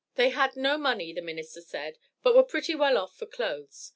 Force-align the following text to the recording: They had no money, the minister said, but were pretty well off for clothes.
They 0.15 0.29
had 0.31 0.55
no 0.55 0.79
money, 0.79 1.13
the 1.13 1.21
minister 1.21 1.61
said, 1.61 1.99
but 2.23 2.33
were 2.33 2.41
pretty 2.41 2.73
well 2.73 2.97
off 2.97 3.15
for 3.15 3.27
clothes. 3.27 3.89